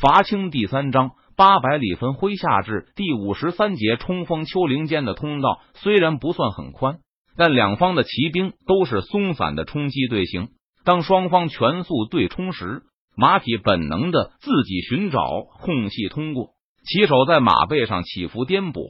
[0.00, 7.00] 伐清第三章八百里分麾下至第五十三节冲锋丘陵间的通道虽然不算很宽，
[7.36, 10.50] 但两方的骑兵都是松散的冲击队形。
[10.84, 12.82] 当双方全速对冲时，
[13.16, 15.20] 马匹本能的自己寻找
[15.62, 16.50] 空隙通过。
[16.84, 18.88] 骑手在马背上起伏颠簸，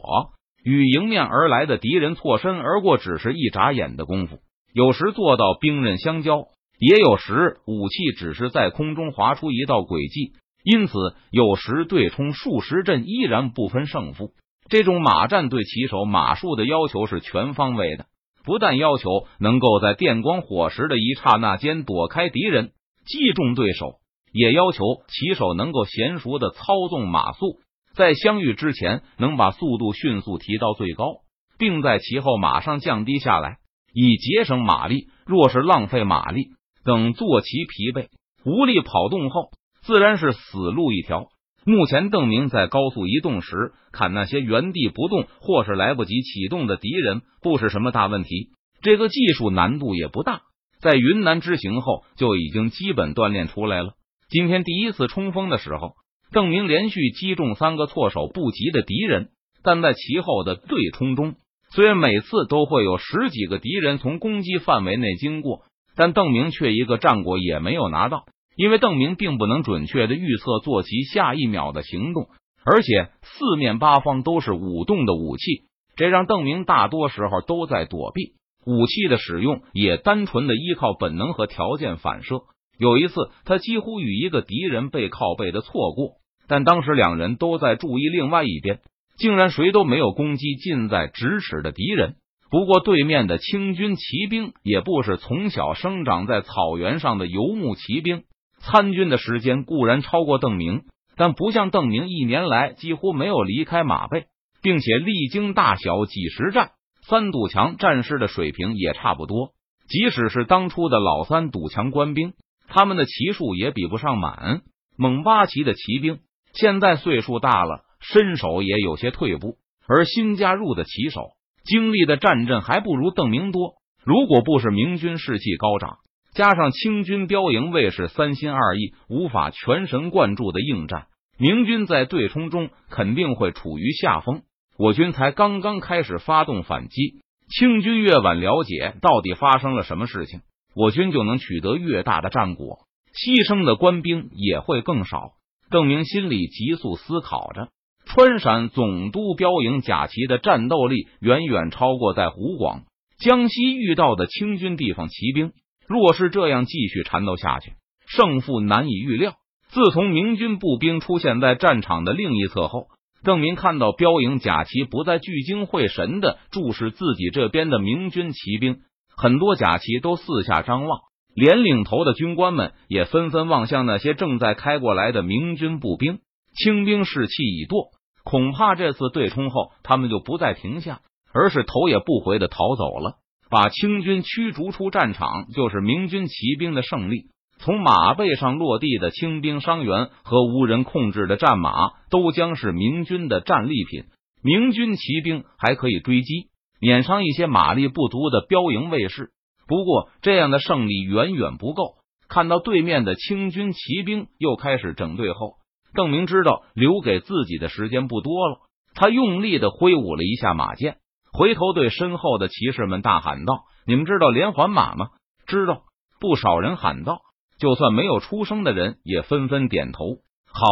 [0.63, 4.41] 与迎面而来的敌人错身而过，只是一眨眼的功夫。
[4.75, 6.49] 有时做到兵刃相交，
[6.79, 10.35] 也有时武器只是在空中划出一道轨迹。
[10.63, 10.93] 因此，
[11.31, 14.33] 有时对冲数十阵依然不分胜负。
[14.69, 18.07] 这种马战对骑手马术的要求是全方位的，
[18.45, 22.73] 不但要求能够在电光火石的一刹那间躲开敌人，
[23.07, 23.95] 击中对手，
[24.33, 27.61] 也要求骑手能够娴熟的操纵马速，
[27.95, 31.23] 在相遇之前能把速度迅速提到最高，
[31.59, 33.57] 并在其后马上降低下来，
[33.95, 35.09] 以节省马力。
[35.25, 36.49] 若是浪费马力，
[36.85, 38.09] 等坐骑疲惫
[38.45, 39.51] 无力跑动后。
[39.89, 41.29] 自然是死路一条。
[41.65, 48.51] 目前邓明在高速移动时砍那些原地不动或是来不及启动的敌人，不是什么大问题。
[48.83, 50.43] 这个技术难度也不大，
[50.83, 53.95] 在云南之行后就已经基本锻炼出来了。
[54.29, 55.95] 今天第一次冲锋的时候，
[56.33, 59.31] 邓明连续击中三个措手不及的敌人，
[59.63, 61.37] 但在其后的对冲中，
[61.71, 65.63] 虽然每次都会有十几个敌人从攻击范围内经过，
[65.97, 68.27] 但邓明却一个战果也没有拿到。
[68.59, 72.27] 因为邓明并不能准确的预测坐骑下一秒的行动，
[72.65, 78.33] 而且四面八方都是舞动的武器，这让邓明大多时候都在躲避。
[78.67, 82.41] 武器的使用也单纯的依靠本能和条件反射。
[82.77, 86.15] 有一次，他几乎与一个敌人背靠背的错过，
[86.49, 88.81] 但当时两人都在注意另外一边，
[89.19, 92.17] 竟然谁都没有攻击近在咫尺的敌人。
[92.51, 98.25] 不过，对面的清军骑兵也不是从小生长在草原上的游牧骑兵。
[98.61, 100.83] 参军的时间固然超过邓明，
[101.17, 104.27] 但不像邓明一年来几乎没有离开马背，
[104.63, 106.73] 并且历经大小几十战。
[107.03, 109.53] 三堵墙战士的水平也差不多，
[109.89, 112.35] 即使是当初的老三堵墙官兵，
[112.67, 114.61] 他们的骑术也比不上满
[114.97, 116.19] 蒙八旗的骑兵。
[116.53, 121.31] 现在岁数大了，身手也有些退步，而新加入的骑手
[121.65, 123.75] 经历的战阵还不如邓明多。
[124.05, 125.99] 如果不是明军士气高涨。
[126.39, 134.43] 加上清军标营卫士三心二意，无法全神贯注的应战，明军在对冲中肯定会处于下风。
[134.79, 140.43] 我军才刚刚开始发动反击，清军越晚了解到底发生了什么事情，
[140.77, 145.33] 我军就能取得越大的战果，牺牲的官兵也会更少。
[145.71, 147.71] 邓明心里急速思考着，
[148.07, 152.85] 川陕总督标营甲旗的战斗力远远超过在湖广、
[153.19, 155.51] 江西遇到的清军地方骑兵。
[155.89, 157.73] 若是这样继续缠斗下去，
[158.07, 159.35] 胜负难以预料。
[159.69, 162.89] 自从明军步兵出现在战场的另一侧后，
[163.25, 168.81] 邓明看到标营甲旗不再聚精会神的注视自己这边的明军骑兵，
[169.17, 171.01] 很多甲旗都四下张望，
[171.35, 176.21] 连领头的军官们也纷纷望向那些正在开过来的明军步兵。
[176.55, 177.91] 清兵士气已堕，
[178.25, 181.01] 恐怕这次对冲后，他们就不再停下，
[181.33, 183.17] 而是头也不回的逃走了。
[183.51, 187.27] 把清军驱逐出战场，就是明军骑兵的胜利。
[187.61, 191.73] 从马背上落地的清兵伤员和无人控制的战马，
[192.11, 194.05] 都将是明军的战利品。
[194.43, 196.51] 明军骑兵还可以追击，
[196.81, 199.31] 碾伤一些马力不足的标营卫士。
[199.67, 201.95] 不过，这样的胜利远远不够。
[202.29, 205.55] 看到对面的清军骑兵又开始整队后，
[205.95, 208.59] 邓明知道留给自己的时间不多了。
[208.95, 210.99] 他用力的挥舞了一下马剑。
[211.33, 215.09] 回头对身后的骑士们大喊道：“你们知道连环马吗？”
[215.47, 215.83] 知道。
[216.21, 217.21] 不少人喊道。
[217.59, 220.05] 就算没有出声的人也纷纷点头。
[220.47, 220.67] 好。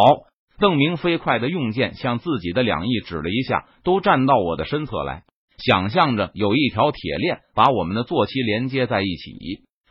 [0.58, 5.24] 邓明飞快的用剑向自己的两翼指了一下，都站到我的身侧来。
[5.58, 9.32] 想象着有一条铁链把我们的坐骑连接在一起。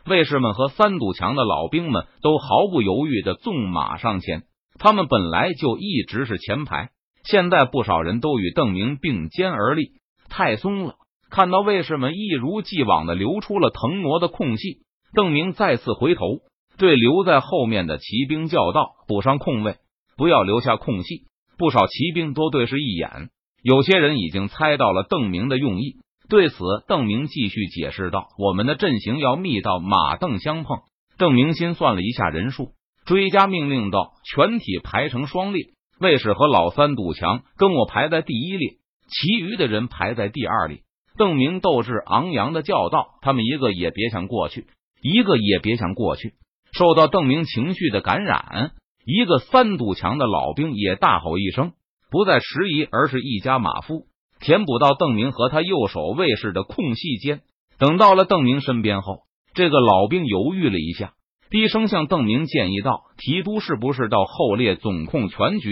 [0.08, 4.42] 卫士们和三堵墙的老兵们都毫不犹豫的纵马上前。
[4.76, 6.90] 他们本来就一直是前排，
[7.22, 9.92] 现在不少人都与邓明并肩而立。
[10.28, 10.94] 太松了！
[11.30, 14.78] 看到卫士们一如既往的留出了腾挪的空隙，
[15.14, 16.22] 邓明再次回头
[16.78, 19.76] 对留在后面的骑兵叫道：“补上空位，
[20.16, 21.26] 不要留下空隙。”
[21.58, 23.30] 不少骑兵多对视一眼，
[23.62, 25.96] 有些人已经猜到了邓明的用意。
[26.28, 26.56] 对此，
[26.86, 30.80] 邓明继续解释道：“我们的阵型要密到马凳相碰。”
[31.16, 32.72] 邓明心算了一下人数，
[33.06, 35.68] 追加命令道：“全体排成双列，
[35.98, 38.72] 卫士和老三堵墙跟我排在第一列。”
[39.08, 40.82] 其余的人排在第二里，
[41.16, 44.66] 邓明斗志昂扬的叫道：“他们一个也别想过去，
[45.00, 46.34] 一个也别想过去！”
[46.72, 48.72] 受到邓明情绪的感染，
[49.04, 51.72] 一个三堵墙的老兵也大吼一声，
[52.10, 54.06] 不再迟疑，而是一家马夫
[54.40, 57.40] 填补到邓明和他右手卫士的空隙间。
[57.78, 59.20] 等到了邓明身边后，
[59.54, 61.14] 这个老兵犹豫了一下，
[61.48, 65.70] 低声向邓明建议道：“提督是不是到后列总控全局？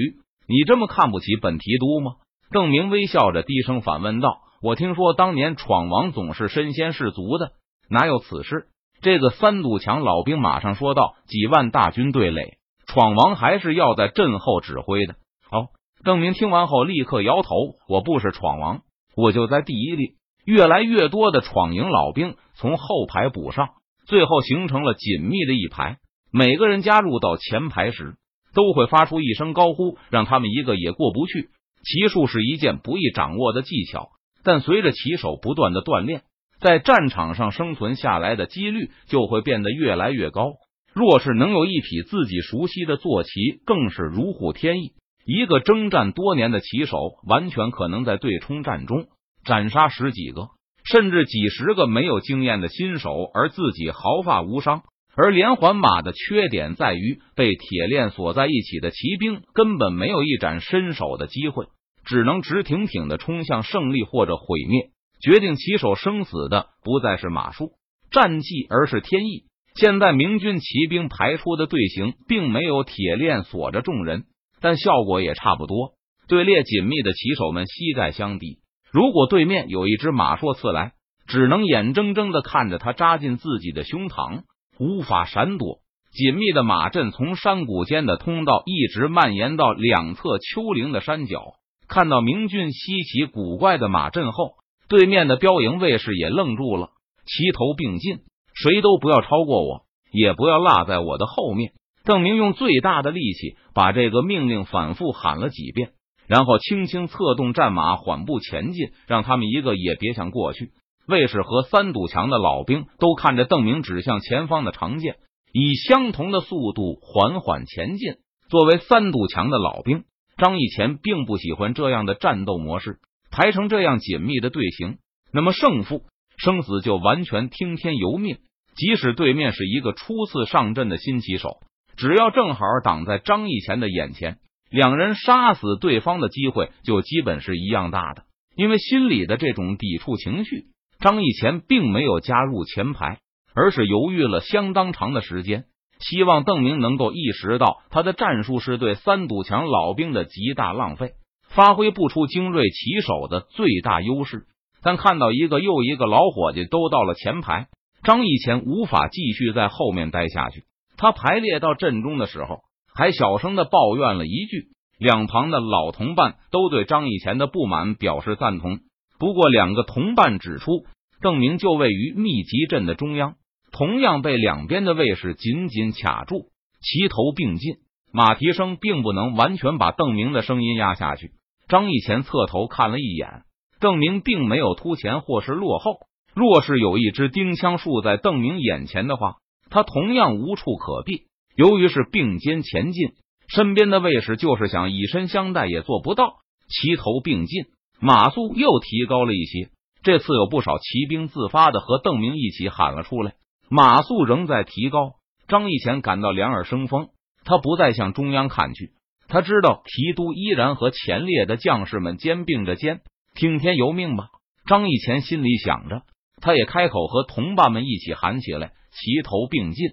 [0.49, 2.13] 你这么看不起本提督吗？”
[2.55, 7.51] 邓明微笑着低声反问道：“我听说当年闯王总是身先士卒的，
[7.91, 8.67] 哪有此事？”
[9.03, 15.15] 这个三堵墙老兵马上说道：“几万大军对垒。”闯王还是要在阵后指挥的。
[15.51, 15.71] 哦，
[16.05, 17.49] 邓明听完后立刻摇头
[17.91, 18.83] ：“我不是闯王，
[19.17, 20.11] 我就在第一列。”
[20.47, 23.71] 越来越多的闯营老兵从后排补上，
[24.07, 25.97] 最后形成了紧密的一排。
[26.31, 28.15] 每个人加入到前排时，
[28.55, 31.49] 都会发出一声高呼，让他们一个也过不去。
[31.85, 34.09] 骑术是一件不易掌握的技巧，
[34.43, 36.23] 但随着骑手不断的锻炼，
[36.61, 40.55] 在战场上生存下来的几率就会变得越来越高。
[40.95, 43.31] 若是能有一匹自己熟悉的坐骑，
[43.67, 44.93] 更是如虎添翼。
[45.27, 46.97] 一个征战多年的骑手，
[47.27, 49.07] 完全可能在对冲战中
[49.45, 50.49] 斩杀十几个，
[50.85, 54.83] 甚至几十个没有经验的新手，而自己毫发无伤。
[55.17, 61.67] 而连环马的缺点在于，被铁链锁在一起的骑兵根本没有一展身手的机会，
[62.05, 64.91] 只能直挺挺的冲向胜利或者毁灭。
[65.21, 67.73] 决定骑手生死的不再是马术、
[68.11, 69.45] 战绩，而是天意。
[69.75, 74.25] 现在明军骑兵排出的队形并没有铁链锁着众人，
[74.61, 75.95] 但效果也差不多。
[76.29, 78.59] 队列紧密的骑手们膝盖相抵，
[78.93, 80.93] 如果对面有一只马硕刺来，
[81.27, 84.43] 只能眼睁睁的看着他扎进自己的胸膛，
[84.79, 85.79] 无法闪躲。
[86.13, 91.55] 紧密的马阵从山谷间的通道一直蔓延到两侧丘陵的山脚。
[91.89, 94.53] 看到明军稀奇古怪的马阵后，
[94.89, 96.91] 对面的标营卫士也愣住了，
[97.27, 98.21] 齐头并进。
[98.55, 99.83] 谁都不要超过我，
[100.13, 101.73] 也不要落在我的后面。
[102.05, 105.91] 邓明用最大的力气把这个命令反复喊了几遍，
[106.29, 110.71] 然后轻轻策动战马缓步前进，让他们一个也别想过去。
[111.07, 115.17] 卫士和三堵墙的老兵都看着邓明指向前方的长剑，
[115.53, 118.15] 以相同的速度缓缓前进。
[118.49, 120.05] 作为三堵墙的老兵，
[120.37, 122.99] 张义前并不喜欢这样的战斗模式，
[123.31, 124.99] 排成这样紧密的队形，
[125.33, 126.03] 那么胜负。
[126.37, 128.39] 生死就完全听天由命，
[128.75, 131.59] 即使对面是一个初次上阵的新棋手，
[131.97, 138.25] 只要正好挡在张义前的眼前，两人杀死对方的机会就基本是一样大的。
[138.57, 140.67] 因为心里的这种抵触情绪，
[141.05, 143.19] 张义前并没有加入前排，
[143.55, 145.65] 而是犹豫了相当长的时间，
[146.01, 151.13] 希望邓明能够意识到他的战术是对三堵墙老兵的极大浪费，
[151.51, 154.47] 发挥不出精锐棋手的最大优势。
[154.83, 157.67] 但看到一个又一个老伙计都到了前排，
[158.03, 160.65] 张义前无法继续在后面待下去。
[160.97, 162.61] 他排列到阵中的时候，
[162.95, 164.69] 还小声的抱怨了一句。
[164.99, 168.79] 两旁的老同伴都对张义前的不满表示赞同。
[169.17, 170.85] 不过，两个同伴指出，
[171.25, 173.37] 邓明就位于密集阵的中央，
[173.73, 176.51] 同样被两边的卫士紧紧卡住，
[176.83, 177.77] 齐头并进，
[178.13, 181.31] 马蹄声并不能完全把邓明的声音压下去。
[181.67, 183.45] 张义前侧头看了一眼。
[183.81, 185.97] 邓明并没有突前或是落后。
[186.35, 189.37] 若是有一支钉枪竖在邓明眼前的话，
[189.71, 191.23] 他同样无处可避。
[191.57, 193.13] 由于是并肩前进，
[193.49, 196.35] 身边的卫士就是想以身相待也做不到。
[196.69, 197.65] 齐头并进，
[197.99, 199.71] 马速又提高了一些。
[200.05, 203.33] 这次有不少骑兵自发的和邓明一起喊了出来。
[203.71, 205.15] 马速仍在提高。
[205.49, 207.09] 张义前感到两耳生风，
[207.45, 208.93] 他不再向中央看去。
[209.29, 213.01] 他知道提督依然和前列的将士们肩并着肩。
[213.35, 214.29] 听天由命吧，
[214.67, 216.03] 张义前心里想着，
[216.41, 219.89] 他也开口和同伴们一起喊起来，齐头并进。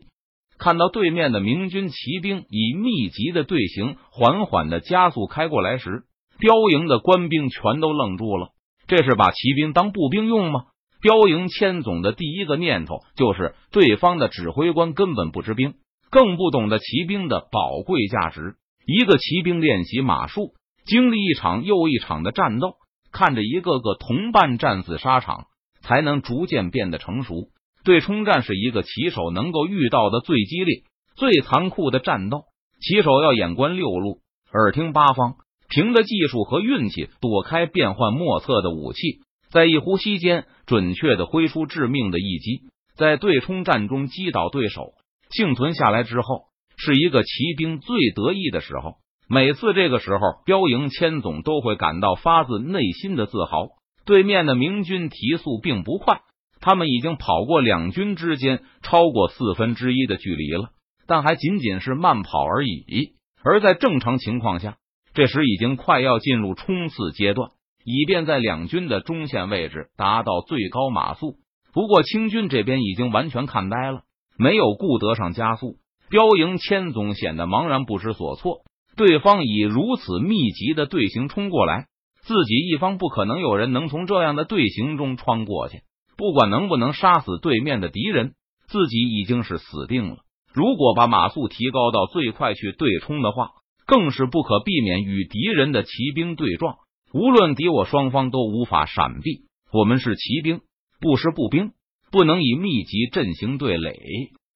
[0.57, 6.03] 看到对面的明军骑兵以密集的队形缓缓的加速开过来时，
[6.37, 8.49] 标营的官兵全都愣住了。
[8.91, 10.63] 这是把骑兵当步兵用吗？
[11.01, 15.75] 标营千总的第一个念头就是，对方的指挥官根本不知兵，
[16.10, 18.55] 更不懂得骑兵的宝贵价值。
[18.86, 20.55] 一个骑兵练习马术，
[20.86, 22.74] 经历一场又一场的战斗。
[23.13, 25.45] 看着一个个同伴战死沙场，
[25.81, 27.48] 才能逐渐变得成熟。
[27.86, 30.83] 对冲战是一个骑手能够遇到的最激烈、
[31.15, 32.43] 最残酷的战斗。
[32.81, 34.19] 骑手要眼观六路，
[34.51, 35.36] 耳听八方，
[35.71, 42.63] 凭着技术和运气躲开变幻莫测的武器，在一呼吸间准确的挥出致命的一击，
[42.97, 44.91] 在对冲战中击倒对手，
[45.29, 46.43] 幸存下来之后，
[46.75, 48.95] 是一个骑兵最得意的时候。
[49.29, 53.69] 每次这个时候，标营千总都会感到发自内心的自豪。
[54.03, 56.19] 对面的明军提速并不快，
[56.59, 60.71] 他们已经跑过两军之间超过四分之一的距离了，
[61.07, 63.13] 但还仅仅是慢跑而已。
[63.41, 64.75] 而在正常情况下，
[65.13, 67.51] 这时已经快要进入冲刺阶段，
[67.83, 71.35] 以便在两军的中线位置达到最高马速。
[71.73, 74.01] 不过清军这边已经完全看呆了，
[74.37, 75.77] 没有顾得上加速。
[76.09, 78.63] 标营千总显得茫然不知所措。
[78.97, 81.85] 对方以如此密集的队形冲过来，
[82.21, 85.83] 自己一方不可能有人能从这样的队形中穿过去。
[86.17, 88.33] 不管能不能杀死对面的敌人，
[88.67, 90.17] 自己已经是死定了。
[90.53, 93.51] 如果把马速提高到最快去对冲的话，
[93.91, 96.77] 更是不可避免与敌人的骑兵对撞。
[97.13, 99.41] 无论敌我双方都无法闪避。
[99.74, 100.62] 我们是骑兵，
[101.01, 101.74] 不是步兵，
[102.10, 104.00] 不能以密集阵型对垒，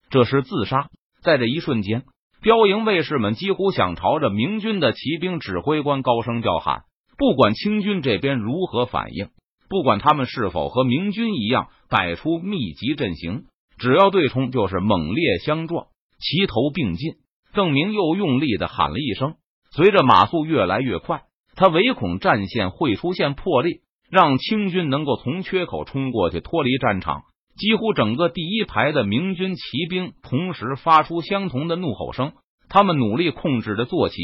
[0.09, 0.87] 这是自杀。
[1.21, 2.03] 在这一瞬间，
[2.41, 6.83] 标营卫士们几乎想朝着明军的骑兵指挥官高声叫喊。
[7.17, 9.31] 不管清军这边如何反应，
[9.67, 15.87] 不管他们是否和明军一样摆出密集阵型，只要对冲就是猛烈相撞，
[16.21, 17.15] 齐头并进。
[17.55, 19.35] 郑明又用力的喊了一声。
[19.71, 21.23] 随着马速越来越快，
[21.55, 23.79] 他唯恐战线会出现破裂，
[24.11, 27.23] 让清军能够从缺口冲过去脱离战场。
[27.57, 32.33] 几乎整个第一排的明军骑兵同时发出相同的怒吼声，
[32.69, 34.15] 他们努力控制着坐骑，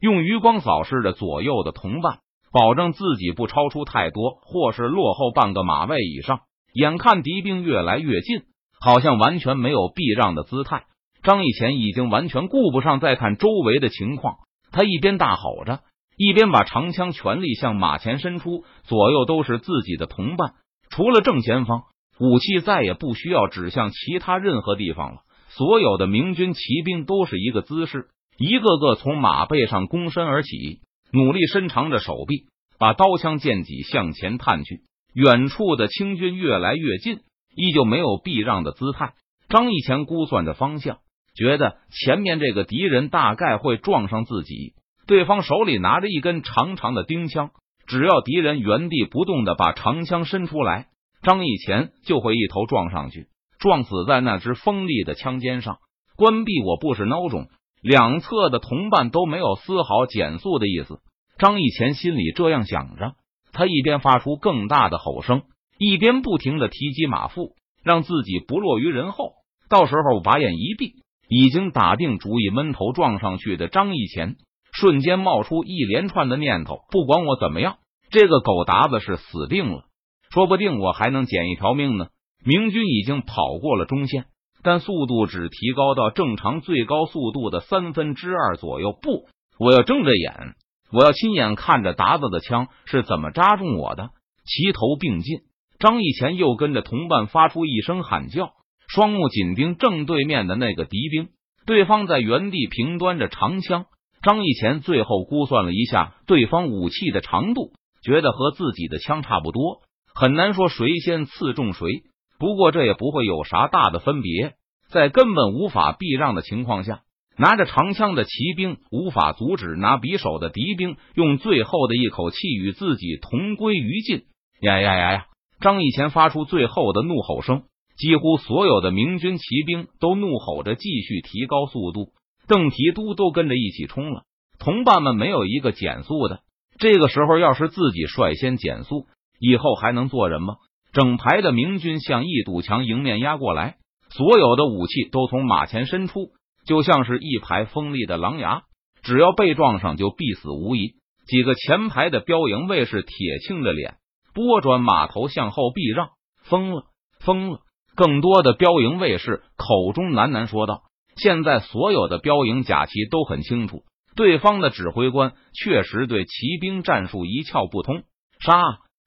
[0.00, 2.18] 用余光扫视着左右的同伴，
[2.52, 6.40] 保证自己不超出太多，或是落后半个马位以上。
[6.74, 8.42] 眼看敌兵越来越近，
[8.80, 10.84] 好像完全没有避让的姿态。
[11.24, 14.36] 张义前已经完全顾不上再看周围的情况，
[14.70, 15.80] 他一边大吼着，
[16.16, 20.52] 一边把长枪全力向马前伸出，左右都是自己的同伴，
[20.90, 21.84] 除了正前方。
[22.20, 25.22] 武器再也不需要指向其他任何地方了。
[25.48, 28.06] 所有的明军骑兵都是一个姿势，
[28.38, 30.80] 一个个从马背上躬身而起，
[31.12, 32.46] 努力伸长着手臂，
[32.78, 34.82] 把刀枪剑戟向前探去。
[35.12, 37.20] 远处的清军越来越近，
[37.56, 39.14] 依旧没有避让的姿态。
[39.48, 40.98] 张义前估算着方向，
[41.34, 44.74] 觉得前面这个敌人大概会撞上自己。
[45.06, 47.50] 对方手里拿着一根长长的钉枪，
[47.86, 50.86] 只要敌人原地不动的把长枪伸出来。
[51.22, 55.78] 张义前就会一头撞上去，撞死在那只锋利的枪尖上。
[56.16, 57.48] 关闭我不是孬种，
[57.82, 61.00] 两侧的同伴都没有丝毫减速的意思。
[61.38, 63.14] 张义前心里这样想着，
[63.52, 65.42] 他一边发出更大的吼声，
[65.78, 69.32] 一边不停的提及马腹，让自己不落于人后。
[69.68, 70.94] 到时候把眼一闭，
[71.28, 74.36] 已经打定主意闷头撞上去的张义前，
[74.72, 77.76] 瞬间冒出一连串的念头：不管我怎么样，
[78.10, 79.84] 这个狗达子是死定了。
[80.30, 82.08] 说不定我还能捡一条命呢。
[82.44, 84.26] 明军已经跑过了中线，
[84.62, 88.92] 但速度只提高到正常最高速度的三分之二左右。
[89.00, 89.26] 不，
[89.58, 90.54] 我要睁着眼，
[90.92, 94.10] 我要亲眼看着达子的枪是怎么扎中我的。
[94.44, 95.38] 齐头并进，
[95.78, 98.52] 张义前又跟着同伴发出一声喊叫，
[98.94, 101.30] 双目紧盯正对面的那个敌兵。
[101.66, 103.86] 对方在原地平端着长枪。
[104.22, 107.72] 张义前最后估算了一下对方武器的长度，
[108.02, 109.80] 觉得和自己的枪差不多。
[110.14, 112.04] 很难说谁先刺中谁，
[112.38, 114.54] 不过这也不会有啥大的分别。
[114.88, 117.00] 在根本无法避让的情况下，
[117.36, 124.22] 拿着长枪的骑兵无法阻止拿匕首的敌兵用最后的一口气与自己同归于尽。
[124.60, 125.26] 呀呀呀呀！
[125.60, 127.64] 张义前发出最后的怒吼声，
[127.96, 132.12] 几乎所有的明军骑兵都怒吼着继续提高速度，
[132.48, 134.22] 邓提督都跟着一起冲了。
[134.58, 136.40] 同伴们没有一个减速的。
[136.78, 139.06] 这个时候，要是自己率先减速。
[139.40, 140.56] 以后还能做人吗？
[140.92, 143.76] 整排的明军向一堵墙迎面压过来，
[144.10, 146.30] 所有的武器都从马前伸出，
[146.66, 148.62] 就像是一排锋利的狼牙，
[149.02, 150.94] 只要被撞上就必死无疑。
[151.26, 153.96] 几个前排的标营卫士铁青着脸，
[154.34, 156.10] 拨转马头向后避让。
[156.42, 156.84] 疯了，
[157.20, 157.60] 疯了！
[157.94, 160.82] 更多的标营卫士口中喃喃说道
[161.16, 163.82] ：“现在所有的标营甲骑都很清楚，
[164.16, 168.02] 对方的指挥官确实对骑兵战术一窍不通，
[168.40, 168.62] 杀！”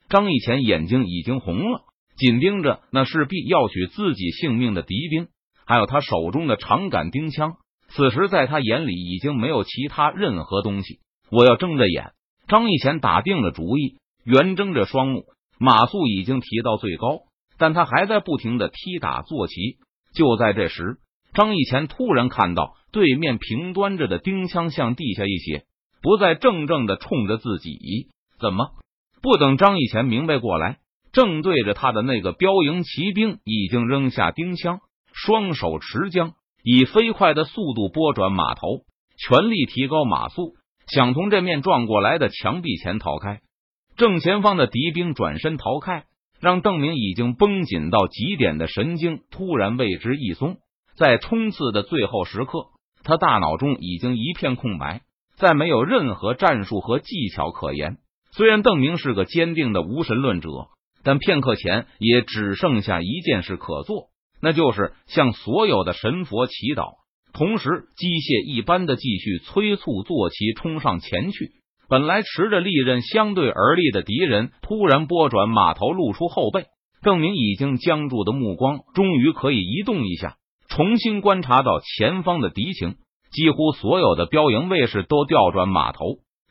[0.09, 1.81] 张义前眼睛已经红了，
[2.15, 5.27] 紧盯着那势必要取自己性命的敌兵，
[5.65, 7.57] 还有他手中的长杆钉枪。
[7.89, 10.99] 此时，在他眼里已经没有其他任何东西。
[11.29, 12.11] 我要睁着眼。
[12.47, 15.25] 张义前打定了主意，圆睁着双目，
[15.59, 17.19] 马速已经提到最高，
[17.57, 19.77] 但他还在不停的踢打坐骑。
[20.13, 20.97] 就在这时，
[21.33, 25.65] 张义前突然看到对面平端着的钉枪向地下一斜，
[26.01, 28.09] 不再正正的冲着自己。
[28.39, 28.69] 怎么？
[29.21, 30.77] 不等张义前明白过来，
[31.11, 34.79] 正对着他的那个标营骑兵已经扔下钉枪，
[35.11, 36.33] 双手持枪，
[36.63, 38.61] 以飞快的速度拨转马头，
[39.17, 40.53] 全力提高马速，
[40.87, 43.41] 想从这面撞过来的墙壁前逃开。
[43.97, 46.05] 正前方的敌兵转身逃开，
[46.39, 50.57] 让邓明已经绷紧到极点的神经突然为之一松。
[50.95, 52.67] 在冲刺的最后时刻，
[53.03, 55.01] 他大脑中已经一片空白，
[55.35, 57.97] 再没有任何战术和技巧可言。
[58.31, 60.49] 虽然邓明是个坚定的无神论者，
[61.03, 64.09] 但片刻前也只剩下一件事可做，
[64.41, 66.95] 那就是向所有的神佛祈祷，
[67.33, 71.51] 同时机械一般的继续催促坐骑冲上前去。
[71.89, 76.65] 本来持着利刃相对而立的敌人，突然拨转马头，露出后背。
[77.01, 80.35] 证明已经僵住的目光，终于可以移动一下，
[80.67, 82.95] 重新观察到前方的敌情。
[83.31, 85.99] 几乎所有的标营卫士都调转马头，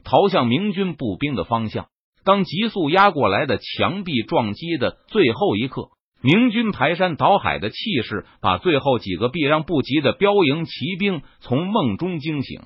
[0.04, 1.86] 逃向明军步兵的方向。
[2.24, 5.88] 当急速压过来的墙壁撞击的最后一刻，
[6.22, 12.60] 明军排山倒海的气势，把最后几个避让不及的标营骑兵从梦中惊醒。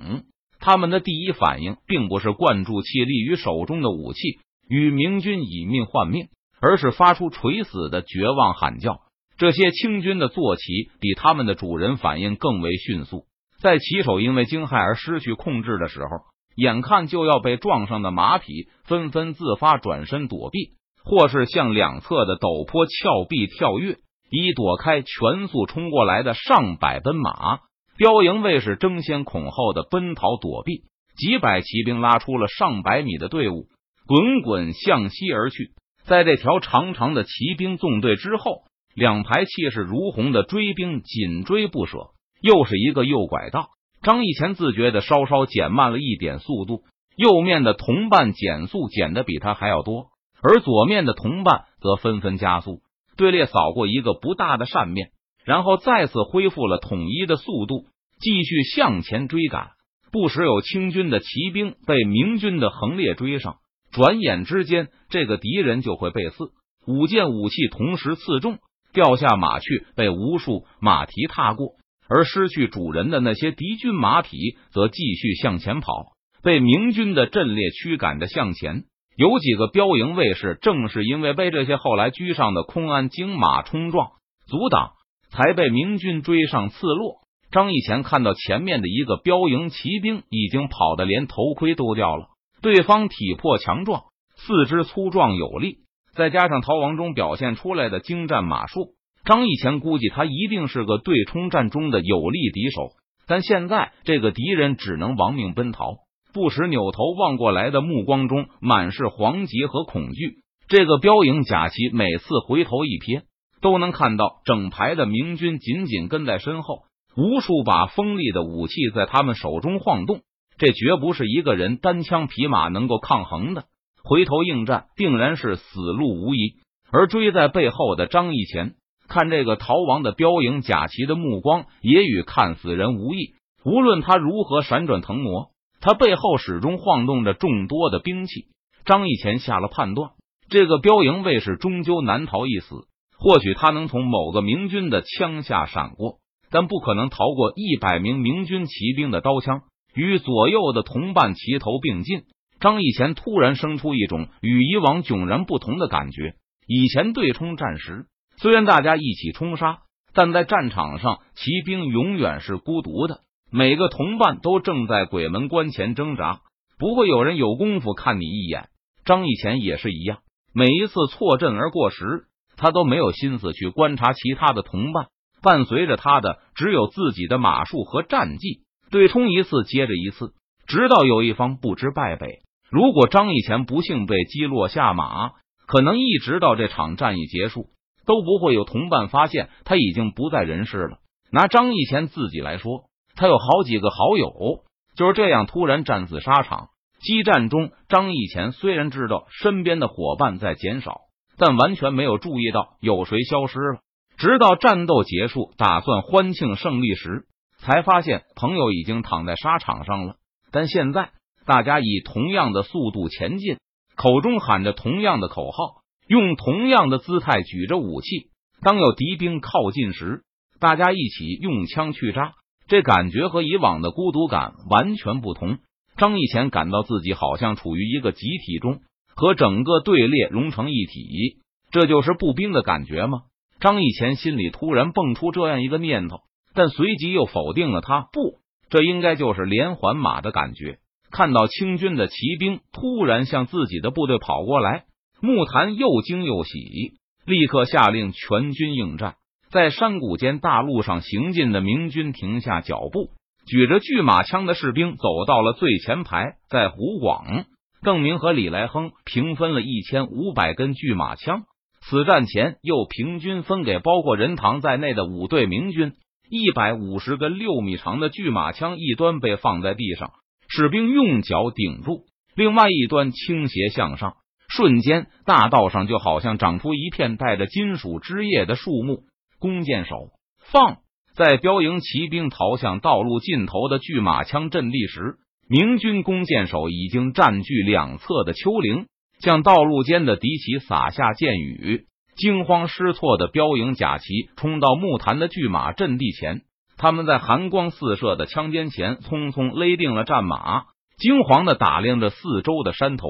[0.60, 4.20] 他们的第一反应，并不是灌注气力于手中的武器，
[4.68, 6.28] 与明军以命换命。
[6.62, 9.00] 而是发出垂死的绝望喊叫。
[9.38, 13.24] 这些清军的坐骑比他们的主人反应更为迅速，
[13.62, 16.08] 在骑手因为惊骇而失去控制的时候，
[16.54, 23.96] 眼看就要被撞上的马匹纷纷自发转身躲避，或是向两侧的陡坡峭壁跳跃，
[24.30, 27.60] 以躲开全速冲过来的上百奔马。
[28.00, 30.84] 标营卫士争先恐后的奔逃躲避，
[31.18, 33.66] 几百骑兵拉出了上百米的队伍，
[34.06, 35.72] 滚滚向西而去。
[36.04, 38.62] 在这条长长的骑兵纵队之后，
[38.94, 42.12] 两排气势如虹的追兵紧追不舍。
[42.40, 43.68] 又是一个右拐道，
[44.00, 46.84] 张义前自觉的稍稍减慢了一点速度，
[47.18, 50.06] 右面的同伴减速减的比他还要多，
[50.40, 52.80] 而左面的同伴则纷纷加速。
[53.18, 55.10] 队列扫过一个不大的扇面，
[55.44, 57.86] 然后再次恢复了统一的速度，
[58.20, 59.70] 继续向前追赶。
[60.12, 63.56] 不时有清军的骑兵被明军的横列追上。
[63.92, 66.50] 转眼之间，这个敌人就会被刺，
[66.86, 68.58] 五件武器同时刺中，
[68.92, 71.74] 掉下马去，被无数马蹄踏过，
[72.08, 74.36] 而失去主人的那些敌军马匹
[74.72, 78.84] 则继续向前跑，被明军的阵列驱赶着向前。
[79.16, 84.12] 有几个标营卫士，正是因为被这些后来居上的空安精马冲撞
[84.46, 84.92] 阻挡，
[85.30, 87.20] 才被明军追上刺落。
[87.50, 92.28] 张义前看到前面的一个标营骑兵已经跑得连头盔都掉了。
[92.62, 94.04] 对方体魄强壮，
[94.36, 95.78] 四肢粗壮有力，
[96.14, 102.90] 再加上逃亡中表现出来的精湛马术，张义前估计他一定是个对冲战中的有力敌手。
[103.26, 105.96] 但现在这个敌人只能亡命奔逃，
[106.32, 110.42] 不时扭头望过来的目光中满是惶急和恐惧。
[110.68, 113.22] 这个标营甲骑每次回头一瞥，
[113.60, 116.84] 都能看到整排的明军紧紧跟在身后，
[117.16, 120.20] 无数把锋利的武器在他们手中晃动。
[120.58, 123.64] 这绝不是一个人单枪匹马能够抗衡的，
[124.04, 126.56] 回头应战定然是死路无疑。
[126.92, 128.74] 而追在背后的张义前，
[129.08, 133.34] 看这个逃亡的标营甲骑的目光也与看死人无异。
[133.64, 138.46] 无论他如何闪转腾挪，他背后始终晃动着众多的兵器。
[138.84, 140.10] 张义前下了判断，
[140.48, 142.86] 这个标营卫士终究难逃一死。
[143.20, 149.62] 或许他能从某个明军的枪下闪过，但不可能逃过一百名明军骑兵的刀枪。
[149.94, 152.22] 与左右的同伴齐头并进，
[152.60, 156.34] 张义前突然生出一种与以往迥然不同的感觉。
[156.66, 158.06] 以前对冲战时，
[158.36, 159.80] 虽然大家一起冲杀，
[160.14, 166.40] 但在战场上，骑兵永远是孤独的，每个同伴都正在鬼门关前挣扎，
[166.78, 168.68] 不会有人有功夫看你一眼。
[169.04, 170.20] 张义前也是一样，
[170.54, 172.26] 每一次错阵而过时，
[172.60, 175.06] 他都没有心思去观察其他的同伴，
[175.42, 178.60] 伴随着他的只有自己的马术和战绩。
[178.90, 180.34] 对冲一次接着一次，
[180.66, 182.40] 直到有一方不知败北。
[182.70, 185.30] 如果张义前不幸被击落下马，
[185.66, 187.68] 可能一直到这场战役结束，
[188.04, 190.98] 都不会有同伴发现他已经不在人世了。
[191.32, 192.84] 拿张义前自己来说，
[193.16, 194.64] 他有好几个好友
[194.96, 196.68] 就是这样突然战死沙场。
[197.00, 201.00] 激战中，张义前虽然知道身边的伙伴在减少，
[201.40, 203.80] 但完全没有注意到有谁消失了。
[204.18, 207.24] 直到战斗结束，打算欢庆胜利时。
[207.62, 210.14] 才发现朋友已经躺在沙场上了，
[210.50, 211.10] 但现在
[211.44, 213.58] 大家以同样的速度前进，
[213.96, 218.30] 口中喊着同样的口号，用同样的姿态举着武器。
[218.62, 220.22] 当有敌兵靠近时，
[220.58, 222.32] 大家一起用枪去扎，
[222.66, 225.58] 这感觉和以往的孤独感完全不同。
[225.98, 228.80] 张义前感到自己好像处于一个集体中，
[229.14, 231.38] 和整个队列融成一体。
[231.70, 233.20] 这就是步兵的感觉吗？
[233.60, 236.18] 张义前心里突然蹦出这样一个念头。
[236.52, 238.08] 但随即又否定了他。
[238.12, 240.78] 不，这应该就是连环马的感觉。
[241.12, 244.84] 看到清军的骑兵突然向自己的部队跑过来，
[245.20, 246.94] 木坛又惊又喜，
[247.24, 249.14] 立刻下令全军应战。
[249.52, 253.10] 在山谷间大路上行进的明军停下脚步，
[253.46, 257.44] 举着巨马枪的士兵走到了最前排，在湖广，
[257.82, 261.44] 邓明和李来亨平分了一千五百根巨马枪。
[261.82, 265.94] 此战前又平均分给包括任堂在内的五队明军
[266.28, 270.12] 一百五十根六米长的巨马枪，一端被放在地上，
[270.48, 272.04] 士兵用脚顶住，
[272.36, 274.14] 另外一端倾斜向上。
[274.48, 279.04] 瞬间，大道上就好像长出一片带着金属枝叶的树木。
[279.38, 280.10] 弓箭手
[280.52, 280.78] 放
[281.14, 285.16] 在标营骑兵逃向道路尽头的巨马枪阵地时，
[285.52, 288.86] 明军弓箭手已经占据两侧的丘陵，
[289.18, 291.86] 向道路间的敌骑洒下箭雨。
[292.14, 294.04] 惊慌失措的标营甲骑
[294.36, 296.42] 冲到木坛的巨马阵地前，
[296.76, 300.66] 他们在寒光四射的枪尖前匆匆勒定了战马，
[300.98, 303.08] 惊惶的打量着四周的山头。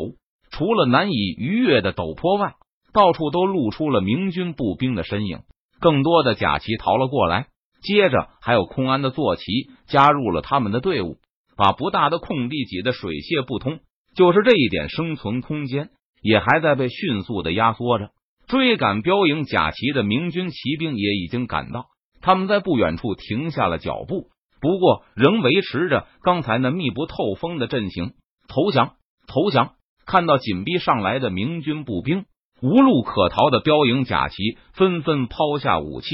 [0.50, 2.55] 除了难以逾越的陡坡外，
[2.94, 5.40] 到处都露出了明军步兵的身影。
[5.79, 7.48] 更多的甲骑逃了过来，
[7.83, 9.42] 接着还有空安的坐骑
[9.88, 11.18] 加入了他们的队伍，
[11.61, 13.81] 把不大的空地挤得水泄不通。
[14.14, 15.90] 就是这一点生存空间，
[16.23, 18.12] 也还在被迅速的压缩着。
[18.49, 21.88] 追赶标营甲旗的明军骑兵也已经赶到，
[22.23, 24.31] 他们在不远处停下了脚步，
[24.62, 28.14] 不过仍维持着刚才那密不透风的阵型。
[28.49, 28.94] 投降！
[29.29, 29.75] 投降！
[30.07, 32.25] 看到紧逼上来的明军步兵，
[32.62, 34.37] 无路可逃的标营甲旗
[34.73, 36.09] 纷纷抛下武器。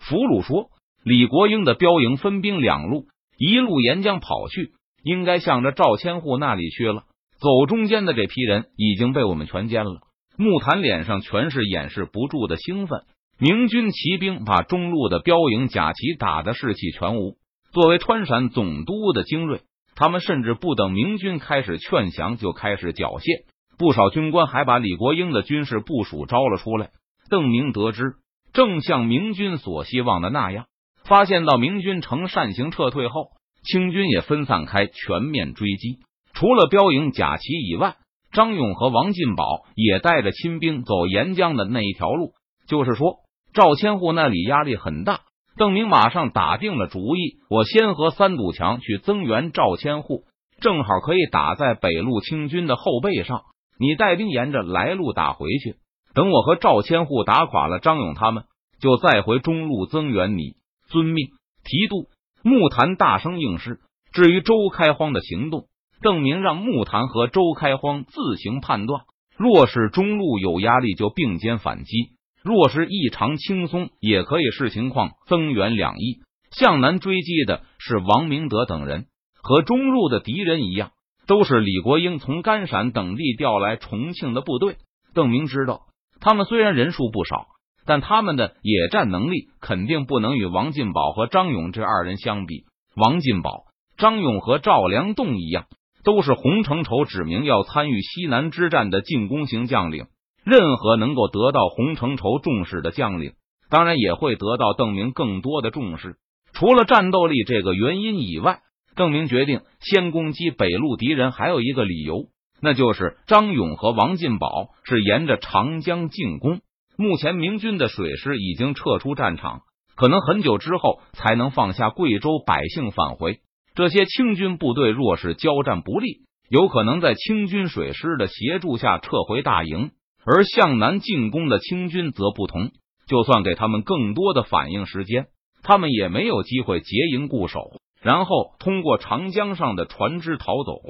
[0.00, 0.70] 俘虏说
[1.04, 3.06] ：“李国英的标营分兵两路，
[3.38, 4.72] 一路沿江跑去，
[5.02, 7.04] 应该向着赵千户那里去了。
[7.40, 10.00] 走中间的这批人已经被我们全歼了。”
[10.36, 13.02] 木坛脸上全是掩饰不住的兴奋。
[13.40, 17.36] 明军骑兵把中路的标营甲骑打得士气全无。
[17.72, 19.62] 作为川陕总督的精锐。
[19.94, 23.46] 他们甚至不等明军开始劝降，就开始缴械。
[23.76, 26.90] 不少军官还把李国英的军事部署招了出来。
[27.30, 28.14] 邓明得知，
[28.52, 30.66] 正像明军所希望的那样，
[31.08, 33.30] 发现到明军呈扇形撤退后，
[33.64, 36.00] 清军也分散开，全面追击。
[36.34, 37.96] 除了标营甲旗以外，
[38.30, 42.32] 张勇和王进宝也带着亲兵走沿江的那一条路。
[42.68, 43.20] 就是说，
[43.54, 45.20] 赵千户那里压力很大。
[45.56, 50.24] 邓明马上打定了主意，我先和三堵墙去增援赵千户，
[50.60, 53.40] 正好可以打在北路清军的后背上。
[53.80, 55.76] 你带兵沿着来路打回去，
[56.12, 58.44] 等我和赵千户打垮了张勇他们，
[58.78, 60.57] 就再回中路增援你。
[60.88, 61.28] 遵命。
[61.64, 62.06] 提督
[62.42, 63.80] 木坛大声应是。
[64.10, 65.66] 至于周开荒的行动，
[66.00, 69.02] 邓明让木坛和周开荒自行判断。
[69.36, 72.16] 若是中路有压力，就并肩反击。
[72.42, 76.20] 若是异常轻松，也可以视情况增援两翼。
[76.50, 79.06] 向南追击的是王明德等人，
[79.42, 80.92] 和中路的敌人一样，
[81.26, 84.78] 都是李国英从甘陕等地调来重庆的部队。
[85.12, 85.82] 邓明知道，
[86.20, 87.46] 他们虽然人数不少，
[87.88, 92.64] 但他们的野战能力肯定不能与王进宝和张勇这二人相比。
[92.94, 93.62] 王进宝、
[93.96, 95.64] 张勇和赵良栋一样，
[96.04, 100.04] 都是洪承畴指明要参与西南之战的进攻型将领。
[100.44, 103.32] 任何能够得到洪承畴重视的将领，
[103.70, 106.16] 当然也会得到邓明更多的重视。
[106.52, 108.60] 除了战斗力这个原因以外，
[108.96, 112.26] 邓明决定先攻击北路敌人还有一个理由，
[112.60, 116.60] 那就是张勇和王进宝是沿着长江进攻。
[117.00, 119.60] 目前明军的水师已经撤出战场，
[119.94, 123.38] 可能很久之后才能放下贵州百姓返回。
[123.76, 129.92] 这些清军部队若是交战不利，有可能在清军水师的协助下撤回大营。
[130.26, 132.72] 而向南进攻的清军则不同，
[133.06, 135.28] 就算给他们更多的反应时间，
[135.62, 137.60] 他们也没有机会结营固守，
[138.02, 140.82] 然后通过长江上的船只逃走。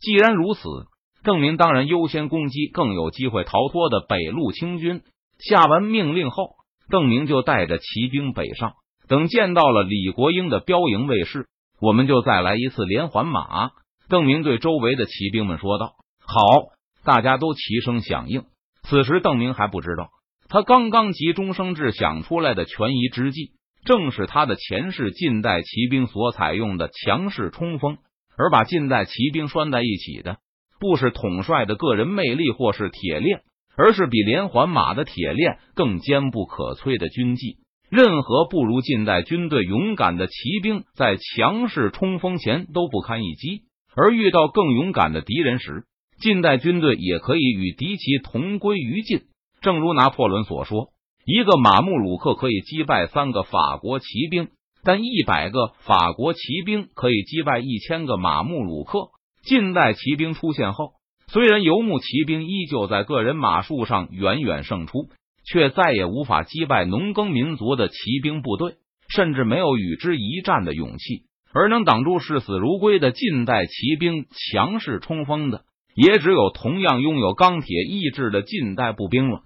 [0.00, 0.62] 既然如此，
[1.22, 5.02] 邓明当然优先攻击更有机会逃脱的北路清军。
[5.40, 6.56] 下完命令后，
[6.88, 8.74] 邓明就带着骑兵北上。
[9.08, 11.46] 等见到了李国英的标营卫士，
[11.80, 13.70] 我们就再来一次连环马。
[14.08, 16.36] 邓明对周围的骑兵们说道：“好！”
[17.04, 18.44] 大家都齐声响应。
[18.82, 20.10] 此时，邓明还不知道，
[20.48, 23.52] 他刚刚急中生智想出来的权宜之计，
[23.84, 27.98] 正是他的前世近代骑兵所采用的强势冲锋。
[28.36, 30.38] 而把近代骑兵拴在一起的，
[30.78, 33.42] 不是统帅的个人魅力或是铁链，
[33.80, 37.56] 而是比连环马的铁链更坚不可摧的军纪。
[37.88, 43.62] 任何不如近代军队勇敢的骑兵，在强势冲锋前都不堪一击，
[43.96, 45.84] 而遇到更勇敢的敌人时，
[46.20, 49.22] 近代军队也可以与敌骑同归于尽，
[49.62, 50.88] 正如拿破仑所说
[51.24, 54.48] ：“一个马穆鲁克可以击败三个法国骑兵，
[54.84, 59.08] 但一百个法国骑兵可以击败一千个马穆鲁克。”
[59.42, 60.92] 近代骑兵出现后，
[61.32, 65.08] 虽然游牧骑兵依旧在个人马术上远远胜出，
[65.44, 68.74] 却再也无法击败农耕民族的骑兵部队，
[69.08, 71.30] 甚至没有与之一战的勇气。
[71.52, 75.62] 而能挡住视死如归的近代骑兵强势冲锋的，
[75.94, 79.42] 也只有同样拥有钢铁意志的近代步兵了。